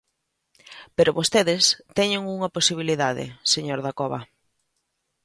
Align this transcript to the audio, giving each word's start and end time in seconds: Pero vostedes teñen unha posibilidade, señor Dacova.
Pero 0.95 1.15
vostedes 1.19 1.63
teñen 1.97 2.21
unha 2.35 2.53
posibilidade, 2.57 3.25
señor 3.53 3.79
Dacova. 3.85 4.19